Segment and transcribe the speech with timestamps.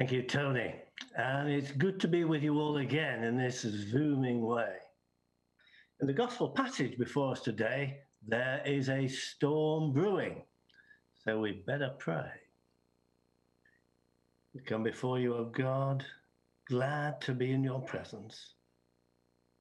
[0.00, 0.74] Thank you, Tony.
[1.14, 4.76] And it's good to be with you all again in this zooming way.
[6.00, 10.40] In the gospel passage before us today, there is a storm brewing.
[11.22, 12.30] So we better pray.
[14.54, 16.02] We come before you, O God,
[16.66, 18.54] glad to be in your presence,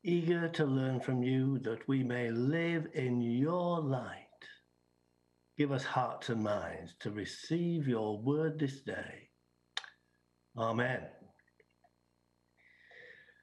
[0.06, 4.16] eager to learn from you that we may live in your light.
[5.58, 9.29] Give us hearts and minds to receive your word this day
[10.58, 11.02] Amen.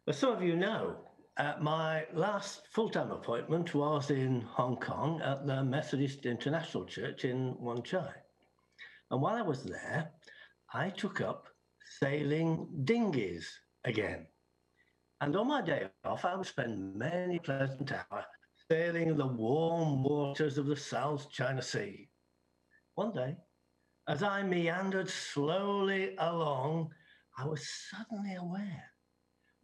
[0.09, 0.97] As some of you know,
[1.39, 7.25] uh, my last full time appointment was in Hong Kong at the Methodist International Church
[7.25, 8.13] in Wan Chai.
[9.11, 10.11] And while I was there,
[10.73, 11.49] I took up
[12.01, 13.47] sailing dinghies
[13.85, 14.27] again.
[15.21, 18.25] And on my day off, I would spend many pleasant hours
[18.71, 22.09] sailing the warm waters of the South China Sea.
[22.95, 23.37] One day,
[24.09, 26.91] as I meandered slowly along
[27.39, 28.85] I was suddenly aware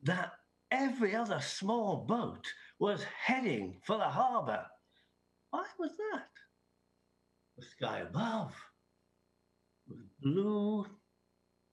[0.03, 0.33] that
[0.71, 2.46] every other small boat
[2.79, 4.66] was heading for the harbor.
[5.51, 6.29] Why was that?
[7.57, 8.55] The sky above
[9.88, 10.87] was blue,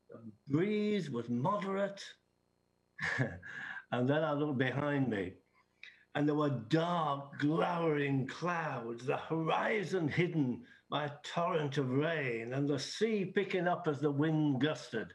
[0.10, 2.04] the breeze was moderate.
[3.92, 5.34] and then I looked behind me,
[6.16, 12.68] and there were dark, glowering clouds, the horizon hidden by a torrent of rain, and
[12.68, 15.14] the sea picking up as the wind gusted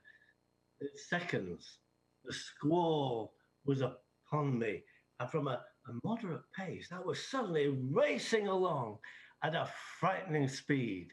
[0.96, 1.78] seconds,
[2.24, 4.82] the squall was upon me,
[5.20, 8.98] and from a, a moderate pace, I was suddenly racing along
[9.42, 9.68] at a
[10.00, 11.08] frightening speed,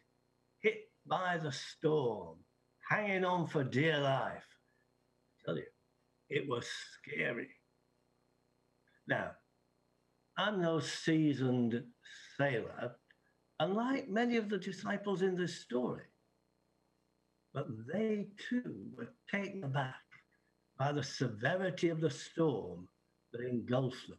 [0.59, 2.37] hit by the storm,
[2.89, 4.45] hanging on for dear life.
[4.45, 5.63] I tell you,
[6.29, 7.49] it was scary.
[9.07, 9.31] Now,
[10.37, 11.83] I'm no seasoned
[12.37, 12.95] sailor,
[13.59, 16.03] unlike many of the disciples in this story.
[17.53, 19.95] But they too were taken aback
[20.77, 22.87] by the severity of the storm
[23.31, 24.17] that engulfed them.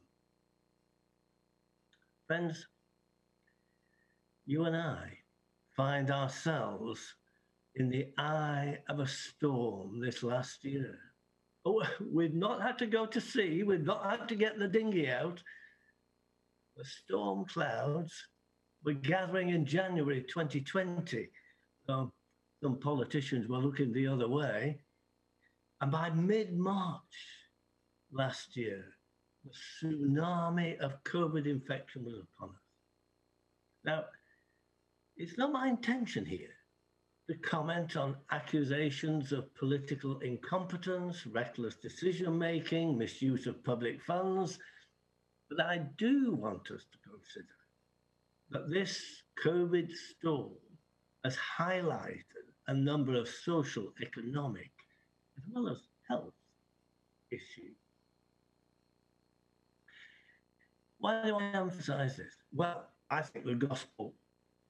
[2.27, 2.67] Friends,
[4.45, 5.19] you and I
[5.77, 7.15] find ourselves
[7.77, 10.99] in the eye of a storm this last year.
[11.65, 11.83] Oh,
[12.13, 15.43] we've not had to go to sea, we've not had to get the dinghy out.
[16.77, 18.13] The storm clouds
[18.85, 21.29] were gathering in January 2020.
[21.89, 22.13] Um,
[22.63, 24.79] some politicians were looking the other way.
[25.81, 27.01] And by mid March
[28.13, 28.85] last year,
[29.45, 32.63] the tsunami of COVID infection was upon us.
[33.85, 34.05] Now,
[35.17, 36.55] it's not my intention here
[37.29, 44.59] to comment on accusations of political incompetence, reckless decision making, misuse of public funds,
[45.51, 47.47] but I do want us to consider
[48.51, 49.03] that this
[49.45, 50.53] COVID storm
[51.25, 54.71] has highlighted a number of social, economic,
[55.37, 55.79] as well as
[56.09, 56.35] health
[57.31, 57.77] issues.
[60.99, 62.35] Why do I emphasize this?
[62.53, 64.15] Well, I think the gospel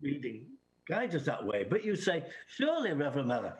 [0.00, 0.46] reading
[0.88, 1.66] guides us that way.
[1.68, 3.56] But you say, surely, Reverend Mellor,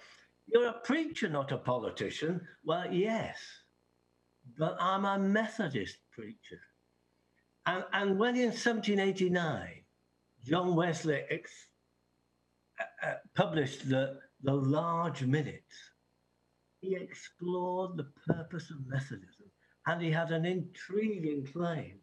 [0.47, 2.41] you're a preacher, not a politician.
[2.65, 3.39] Well, yes,
[4.59, 6.61] but I'm a Methodist preacher.
[7.67, 9.83] And, and when in 1789,
[10.45, 11.23] John Wesley
[12.81, 15.75] uh, uh, published the, the large minutes,
[16.81, 19.51] he explored the purpose of Methodism
[19.87, 21.99] and he had an intriguing claim.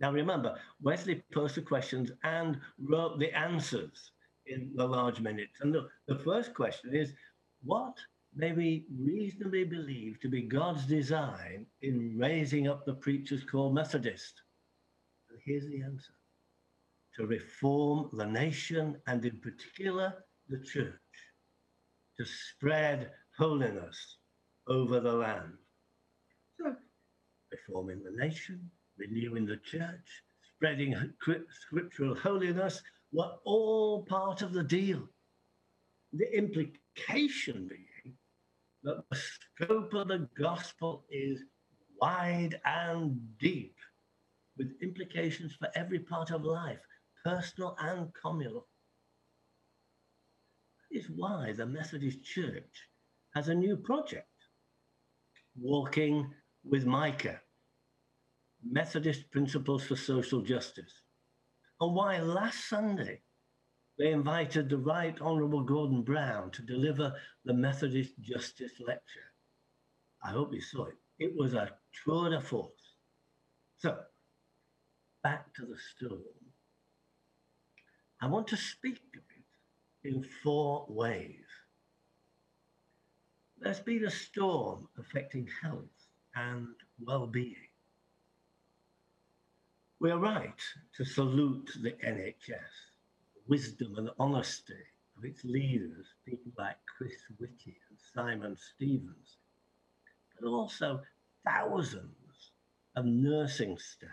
[0.00, 4.12] Now remember, Wesley posed the questions and wrote the answers
[4.46, 5.60] in the large minutes.
[5.60, 7.12] And the, the first question is
[7.62, 7.96] what
[8.34, 14.42] may we reasonably believe to be God's design in raising up the preachers called Methodist?
[15.30, 16.12] And here's the answer
[17.18, 20.14] to reform the nation and, in particular,
[20.48, 20.94] the church,
[22.16, 24.18] to spread holiness
[24.68, 25.52] over the land.
[26.58, 26.74] So,
[27.50, 30.22] reforming the nation, renewing the church,
[30.54, 30.94] spreading
[31.50, 35.02] scriptural holiness were all part of the deal.
[36.12, 38.14] The implication being
[38.84, 41.42] that the scope of the gospel is
[42.00, 43.74] wide and deep,
[44.56, 46.78] with implications for every part of life
[47.24, 48.66] personal and communal.
[50.90, 52.88] That is why the Methodist Church
[53.34, 54.26] has a new project,
[55.60, 56.32] Walking
[56.64, 57.40] with Micah,
[58.64, 61.02] Methodist Principles for Social Justice,
[61.80, 63.20] and why last Sunday
[63.98, 67.12] they invited the Right Honourable Gordon Brown to deliver
[67.44, 69.32] the Methodist Justice Lecture.
[70.22, 70.96] I hope you saw it.
[71.18, 71.70] It was a
[72.04, 72.94] tour de force.
[73.78, 73.98] So,
[75.22, 76.47] back to the story.
[78.20, 81.44] I want to speak of it in four ways.
[83.60, 86.68] there's been a storm affecting health and
[87.04, 87.54] well-being.
[90.00, 90.60] We are right
[90.96, 92.48] to salute the NHS,
[93.34, 94.74] the wisdom and honesty
[95.16, 99.38] of its leaders, people like Chris Whitty and Simon Stevens,
[100.40, 101.02] but also
[101.44, 102.52] thousands
[102.96, 104.10] of nursing staff,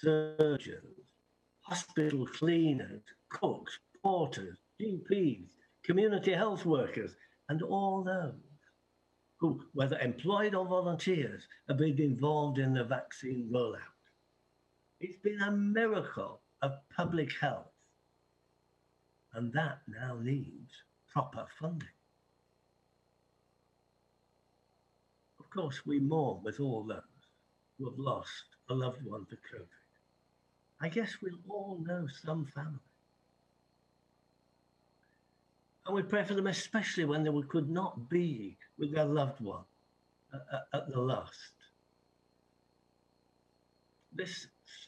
[0.00, 1.14] surgeons,
[1.60, 5.46] hospital cleaners, cooks, porters, GPs,
[5.82, 7.12] community health workers,
[7.48, 8.34] and all those
[9.38, 13.78] who, whether employed or volunteers, have been involved in the vaccine rollout.
[15.00, 17.72] It's been a miracle of public health,
[19.32, 20.72] and that now needs
[21.10, 21.88] proper funding.
[25.38, 27.00] Of course, we mourn with all those
[27.78, 29.66] who have lost a loved one to COVID.
[30.82, 32.78] I guess we'll all know some family.
[35.86, 39.64] And we pray for them, especially when they could not be with their loved one
[40.72, 41.52] at, the last.
[44.12, 44.46] This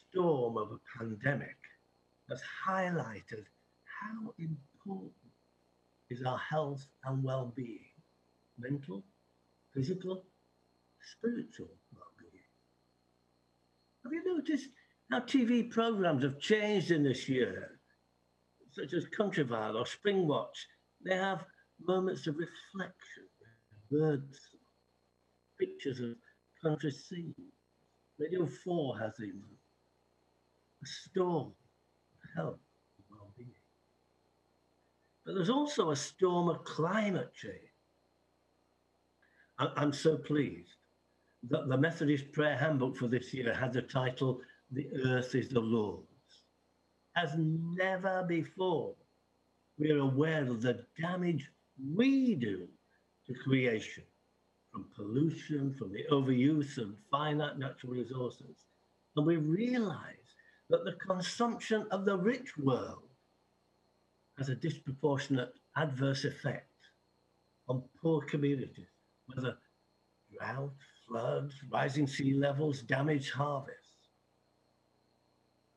[0.09, 1.57] storm of a pandemic
[2.29, 3.45] has highlighted
[3.83, 5.11] how important
[6.09, 7.79] is our health and well-being,
[8.59, 9.03] mental,
[9.73, 10.23] physical,
[11.17, 12.43] spiritual well-being.
[14.03, 14.69] Have you noticed
[15.09, 17.79] how TV programs have changed in this year,
[18.71, 20.65] such as Countryfile or Springwatch?
[21.05, 21.43] They have
[21.85, 23.27] moments of reflection,
[23.91, 24.39] birds,
[25.59, 26.15] pictures of
[26.61, 27.35] country scenes.
[28.19, 29.41] Radio 4 has even
[30.81, 31.51] a storm
[32.35, 32.59] health
[32.97, 33.49] and well-being.
[35.25, 37.55] But there's also a storm of climate change.
[39.59, 40.75] I'm so pleased
[41.49, 44.41] that the Methodist Prayer Handbook for this year had the title,
[44.71, 46.07] The Earth is the Lord's.
[47.15, 48.95] As never before,
[49.77, 51.49] we are aware of the damage
[51.95, 52.67] we do
[53.27, 54.03] to creation
[54.71, 58.65] from pollution, from the overuse of finite natural resources.
[59.15, 60.15] And we realize
[60.69, 63.09] that the consumption of the rich world
[64.37, 66.67] has a disproportionate adverse effect
[67.67, 68.87] on poor communities,
[69.27, 69.55] whether
[70.35, 70.73] drought,
[71.07, 73.79] floods, rising sea levels, damaged harvests.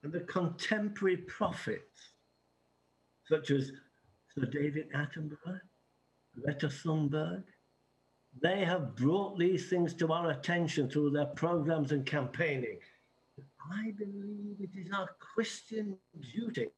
[0.02, 2.12] And the contemporary prophets,
[3.28, 3.72] such as
[4.38, 5.60] Sir David Attenborough,
[6.34, 7.44] Greta Thunberg,
[8.42, 12.78] they have brought these things to our attention through their programs and campaigning.
[13.72, 15.96] I believe it is our Christian
[16.34, 16.68] duty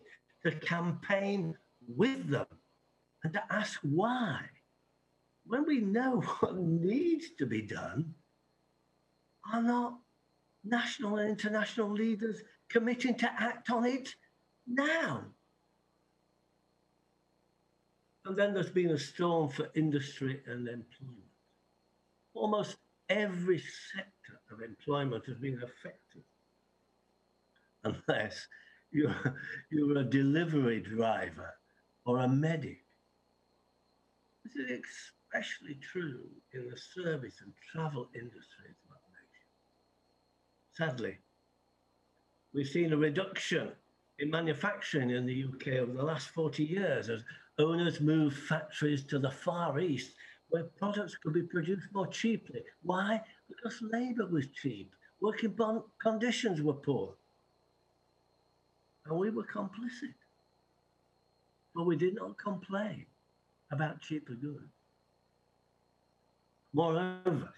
[0.44, 1.56] to campaign
[1.88, 2.46] with them
[3.24, 4.42] and to ask why.
[5.44, 8.14] When we know what needs to be done,
[9.52, 9.98] are not
[10.62, 14.14] national and international leaders committing to act on it
[14.66, 15.24] now?
[18.28, 21.24] And then there's been a storm for industry and employment.
[22.34, 22.76] Almost
[23.08, 26.22] every sector of employment has been affected.
[27.84, 28.46] Unless
[28.90, 29.16] you're,
[29.70, 31.54] you're a delivery driver
[32.04, 32.84] or a medic.
[34.44, 34.82] This is
[35.32, 40.96] especially true in the service and travel industries of our nation.
[40.96, 41.18] Sadly,
[42.52, 43.70] we've seen a reduction
[44.18, 47.22] in manufacturing in the UK over the last 40 years as
[47.58, 50.12] owners moved factories to the Far East
[50.50, 52.62] where products could be produced more cheaply.
[52.82, 53.20] Why?
[53.48, 55.56] Because labour was cheap, working
[55.98, 57.14] conditions were poor.
[59.06, 60.14] And we were complicit.
[61.74, 63.06] But we did not complain
[63.70, 64.72] about cheaper goods.
[66.72, 67.52] Moreover,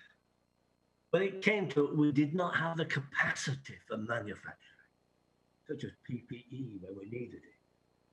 [1.11, 4.55] when it came to it, we did not have the capacity for manufacturing,
[5.69, 7.60] such as PPE when we needed it.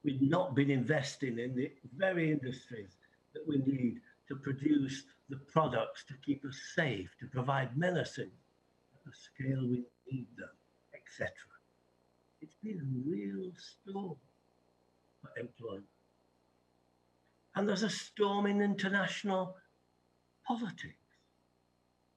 [0.07, 2.95] We'd not been investing in the very industries
[3.33, 3.99] that we need
[4.29, 8.31] to produce the products to keep us safe, to provide medicine
[8.95, 10.47] at the scale we need them,
[10.95, 11.33] etc.
[12.39, 14.15] It's been a real storm
[15.21, 15.83] for employment.
[17.57, 19.57] And there's a storm in international
[20.47, 20.95] politics.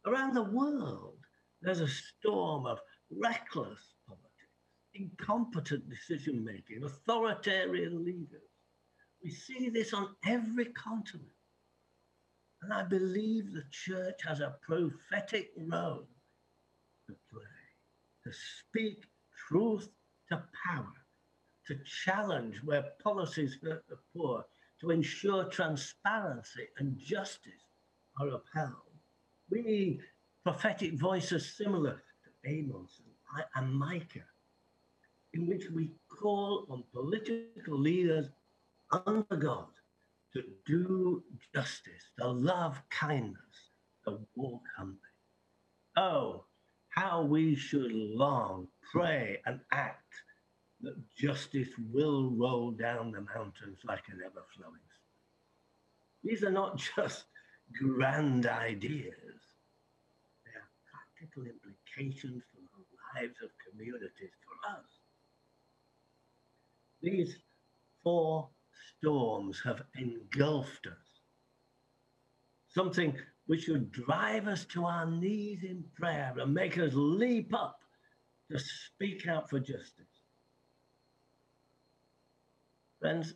[0.07, 1.19] Around the world,
[1.61, 2.79] there's a storm of
[3.11, 3.81] reckless
[4.95, 8.43] incompetent decision making, authoritarian leaders.
[9.23, 11.29] We see this on every continent.
[12.63, 16.07] And I believe the church has a prophetic role
[17.07, 17.43] to play,
[18.25, 19.05] to speak
[19.49, 19.89] truth
[20.31, 20.93] to power,
[21.67, 24.45] to challenge where policies hurt the poor,
[24.81, 27.53] to ensure transparency and justice
[28.21, 28.75] are upheld.
[29.51, 30.01] We need
[30.45, 33.01] prophetic voices similar to Amos
[33.55, 34.25] and Micah
[35.35, 38.29] in which we call on political leaders
[39.07, 39.69] under God
[40.33, 41.23] to do
[41.55, 43.71] justice, to love kindness,
[44.07, 44.99] to walk humbly.
[45.97, 46.45] Oh,
[46.91, 50.15] how we should long, pray, and act
[50.83, 54.81] that justice will roll down the mountains like an ever flowing
[56.25, 57.25] These are not just
[57.79, 59.41] grand ideas,
[60.45, 65.00] they have practical implications for the lives of communities for us.
[67.03, 67.37] These
[68.03, 68.49] four
[68.99, 70.93] storms have engulfed us.
[72.69, 73.17] Something
[73.47, 77.81] which should drive us to our knees in prayer and make us leap up
[78.51, 80.07] to speak out for justice.
[83.01, 83.35] Friends,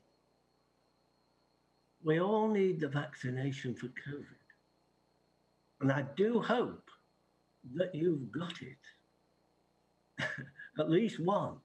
[2.04, 4.26] we all need the vaccination for COVID.
[5.80, 6.90] And I do hope
[7.74, 8.78] that you've got it.
[10.78, 11.56] At least one,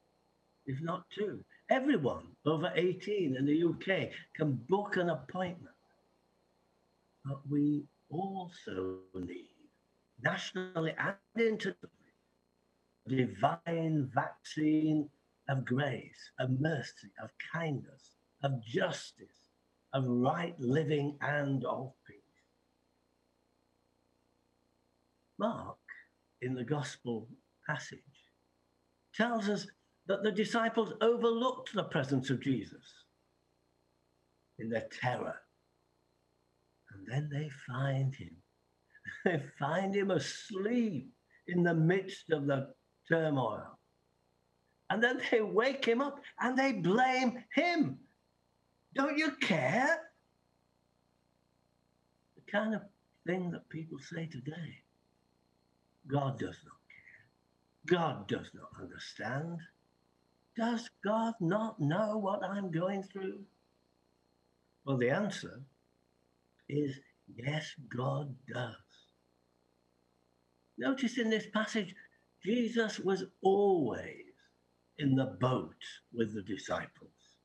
[0.65, 1.44] if not two.
[1.69, 5.75] Everyone over 18 in the UK can book an appointment.
[7.23, 9.53] But we also need,
[10.23, 11.89] nationally and internationally,
[13.07, 15.09] divine vaccine
[15.47, 19.27] of grace, of mercy, of kindness, of justice,
[19.93, 22.17] of right living, and of peace.
[25.38, 25.77] Mark,
[26.41, 27.27] in the gospel
[27.67, 27.99] passage,
[29.13, 29.67] tells us
[30.09, 32.83] that the disciples overlooked the presence of Jesus
[34.57, 35.35] in their terror.
[36.91, 38.35] And then they find him.
[39.25, 41.11] They find him asleep
[41.47, 42.73] in the midst of the
[43.07, 43.77] turmoil.
[44.89, 47.99] And then they wake him up and they blame him.
[48.95, 49.99] Don't you care?
[52.35, 52.81] The kind of
[53.27, 54.83] thing that people say today.
[56.07, 57.97] God does not care.
[57.99, 59.59] God does not understand.
[60.59, 63.39] Does God not know what I'm going through?
[64.85, 65.61] Well, the answer
[66.67, 66.99] is
[67.33, 68.75] yes, God does.
[70.77, 71.95] Notice in this passage,
[72.43, 74.25] Jesus was always
[74.97, 75.81] in the boat
[76.13, 77.37] with the disciples.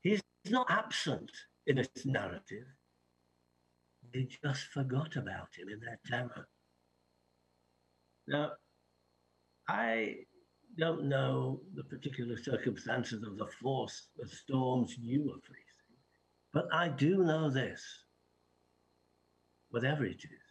[0.00, 1.30] He's not absent
[1.66, 2.64] in this narrative.
[4.14, 6.48] They just forgot about him in their terror.
[8.26, 8.52] Now,
[9.68, 10.14] I
[10.78, 15.64] don't know the particular circumstances of the force of storms you are facing,
[16.52, 17.82] but I do know this.
[19.70, 20.46] Whatever it is,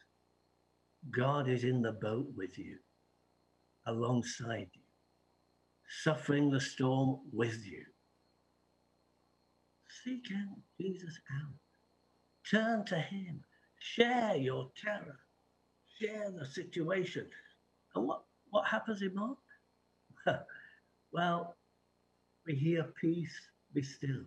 [1.11, 2.77] God is in the boat with you,
[3.87, 4.81] alongside you,
[6.03, 7.83] suffering the storm with you.
[10.03, 11.53] Seek out Jesus out.
[12.49, 13.41] Turn to him.
[13.79, 15.19] Share your terror.
[15.99, 17.27] Share the situation.
[17.95, 19.37] And what, what happens in Mark?
[21.11, 21.55] well,
[22.45, 23.33] we hear peace,
[23.73, 24.23] be still.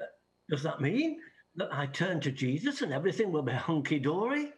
[0.00, 0.06] Uh,
[0.50, 1.18] does that mean
[1.56, 4.52] that I turn to Jesus and everything will be hunky dory?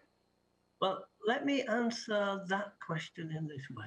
[0.81, 3.87] Well, let me answer that question in this way.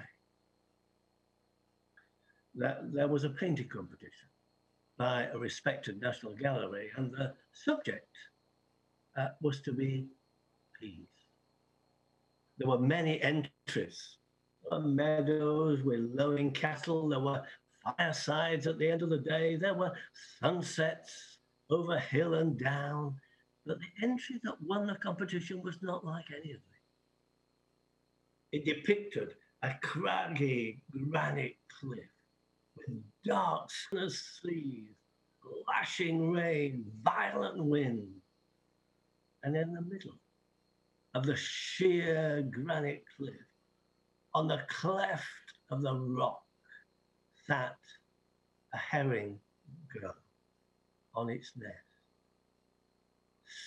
[2.56, 4.28] That there was a painting competition
[4.98, 8.08] by a respected national gallery, and the subject
[9.18, 10.08] uh, was to be
[10.80, 11.08] peace.
[12.58, 14.18] There were many entries
[14.80, 17.10] meadows with lowing cattle.
[17.10, 17.44] There were
[17.98, 19.56] firesides at the end of the day.
[19.56, 19.94] There were
[20.40, 21.40] sunsets
[21.70, 23.16] over hill and down.
[23.66, 26.72] But the entry that won the competition was not like any of them.
[28.52, 32.10] It depicted a craggy granite cliff
[32.76, 34.96] with dark seas,
[35.68, 38.08] lashing rain, violent wind.
[39.44, 40.20] And in the middle
[41.14, 43.36] of the sheer granite cliff,
[44.34, 45.24] on the cleft
[45.70, 46.44] of the rock
[47.48, 47.78] sat
[48.74, 49.40] a herring
[49.94, 50.16] gull
[51.14, 51.76] on its nest,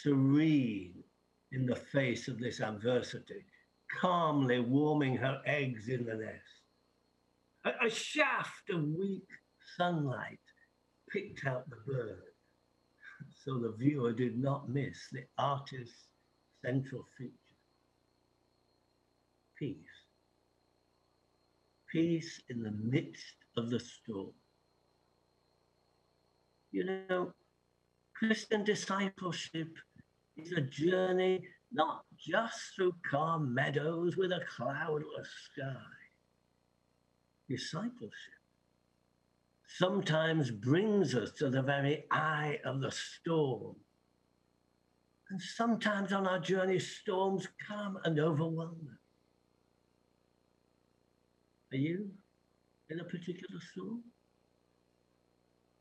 [0.00, 1.04] serene
[1.52, 3.44] in the face of this adversity,
[4.00, 6.62] calmly warming her eggs in the nest.
[7.64, 9.28] A, a shaft of weak
[9.76, 10.38] sunlight
[11.11, 12.23] picked out the bird,
[13.44, 16.09] so the viewer did not miss the artist's
[16.64, 17.30] central feature
[19.59, 19.93] peace
[21.94, 24.32] peace in the midst of the storm.
[26.72, 27.32] You know,
[28.16, 29.68] Christian discipleship
[30.36, 35.76] is a journey not just through calm meadows with a cloudless sky.
[37.48, 38.40] Discipleship
[39.78, 43.76] sometimes brings us to the very eye of the storm.
[45.30, 49.03] And sometimes on our journey, storms come and overwhelm us.
[51.75, 52.09] Are you
[52.88, 54.00] in a particular storm?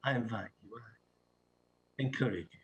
[0.03, 2.03] I invite you out.
[2.03, 2.59] encourage you.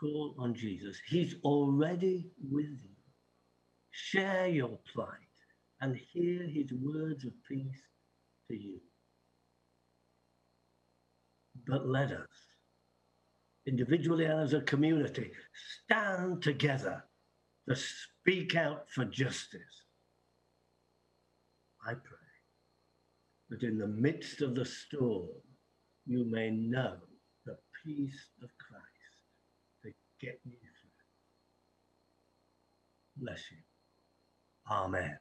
[0.00, 0.96] Call on Jesus.
[1.06, 2.96] He's already with you.
[3.90, 5.28] Share your plight
[5.82, 7.82] and hear his words of peace
[8.50, 8.80] to you.
[11.66, 12.26] But let us,
[13.66, 15.30] individually and as a community,
[15.84, 17.04] stand together
[17.68, 19.87] to speak out for justice.
[21.88, 22.28] I pray
[23.48, 25.28] that in the midst of the storm,
[26.04, 26.96] you may know
[27.46, 28.84] the peace of Christ
[29.84, 29.90] to
[30.20, 30.90] get you through.
[33.24, 33.56] Bless you.
[34.70, 35.16] Amen.